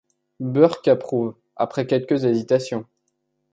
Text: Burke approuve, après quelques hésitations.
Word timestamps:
Burke 0.39 0.87
approuve, 0.87 1.35
après 1.55 1.85
quelques 1.85 2.25
hésitations. 2.25 2.87